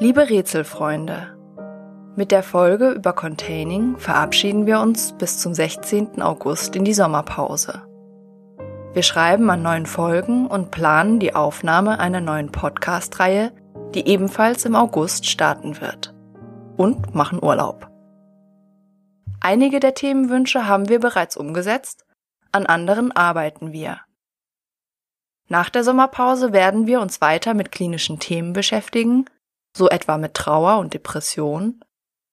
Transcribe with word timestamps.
Liebe 0.00 0.30
Rätselfreunde, 0.30 1.36
mit 2.14 2.30
der 2.30 2.44
Folge 2.44 2.90
über 2.90 3.12
Containing 3.12 3.96
verabschieden 3.96 4.64
wir 4.64 4.78
uns 4.78 5.12
bis 5.18 5.38
zum 5.38 5.54
16. 5.54 6.22
August 6.22 6.76
in 6.76 6.84
die 6.84 6.94
Sommerpause. 6.94 7.82
Wir 8.92 9.02
schreiben 9.02 9.50
an 9.50 9.62
neuen 9.62 9.86
Folgen 9.86 10.46
und 10.46 10.70
planen 10.70 11.18
die 11.18 11.34
Aufnahme 11.34 11.98
einer 11.98 12.20
neuen 12.20 12.52
Podcast-Reihe, 12.52 13.52
die 13.94 14.06
ebenfalls 14.06 14.64
im 14.64 14.76
August 14.76 15.26
starten 15.26 15.80
wird. 15.80 16.14
Und 16.76 17.16
machen 17.16 17.42
Urlaub. 17.42 17.90
Einige 19.40 19.80
der 19.80 19.94
Themenwünsche 19.94 20.68
haben 20.68 20.88
wir 20.88 21.00
bereits 21.00 21.36
umgesetzt, 21.36 22.04
an 22.52 22.66
anderen 22.66 23.10
arbeiten 23.10 23.72
wir. 23.72 24.00
Nach 25.48 25.70
der 25.70 25.82
Sommerpause 25.82 26.52
werden 26.52 26.86
wir 26.86 27.00
uns 27.00 27.20
weiter 27.20 27.54
mit 27.54 27.72
klinischen 27.72 28.20
Themen 28.20 28.52
beschäftigen, 28.52 29.24
so 29.78 29.88
etwa 29.88 30.18
mit 30.18 30.34
Trauer 30.34 30.78
und 30.78 30.92
Depression. 30.92 31.82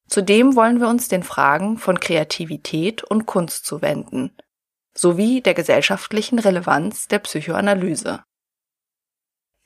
Zudem 0.10 0.56
wollen 0.56 0.82
wir 0.82 0.90
uns 0.90 1.08
den 1.08 1.24
Fragen 1.24 1.78
von 1.78 2.00
Kreativität 2.00 3.04
und 3.04 3.26
Kunst 3.26 3.66
zuwenden, 3.66 4.36
sowie 4.94 5.42
der 5.42 5.54
gesellschaftlichen 5.54 6.40
Relevanz 6.40 7.08
der 7.08 7.20
Psychoanalyse. 7.20 8.24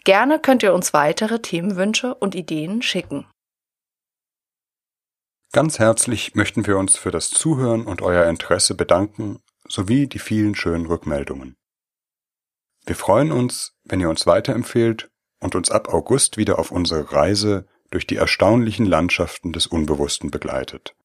Gerne 0.04 0.40
könnt 0.40 0.64
ihr 0.64 0.74
uns 0.74 0.94
weitere 0.94 1.42
Themenwünsche 1.42 2.16
und 2.16 2.36
Ideen 2.36 2.82
schicken. 2.82 3.28
Ganz 5.52 5.80
herzlich 5.80 6.36
möchten 6.36 6.68
wir 6.68 6.78
uns 6.78 6.96
für 6.96 7.12
das 7.12 7.32
Zuhören 7.32 7.86
und 7.86 8.02
euer 8.02 8.30
Interesse 8.30 8.76
bedanken, 8.76 9.42
sowie 9.68 10.08
die 10.08 10.20
vielen 10.20 10.56
schönen 10.56 10.86
Rückmeldungen. 10.86 11.56
Wir 12.86 12.96
freuen 12.96 13.32
uns, 13.32 13.74
wenn 13.84 14.00
ihr 14.00 14.10
uns 14.10 14.26
weiterempfehlt 14.26 15.10
und 15.40 15.56
uns 15.56 15.72
ab 15.72 15.94
August 15.94 16.38
wieder 16.38 16.60
auf 16.60 16.72
unsere 16.72 17.12
Reise 17.12 17.66
durch 17.92 18.06
die 18.06 18.18
erstaunlichen 18.18 18.86
Landschaften 18.86 19.54
des 19.54 19.68
Unbewussten 19.68 20.32
begleitet. 20.32 20.96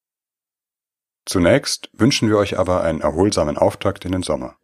Zunächst 1.24 1.88
wünschen 1.92 2.28
wir 2.28 2.36
euch 2.36 2.58
aber 2.58 2.82
einen 2.82 3.00
erholsamen 3.00 3.56
Auftakt 3.56 4.04
in 4.04 4.12
den 4.12 4.22
Sommer. 4.22 4.56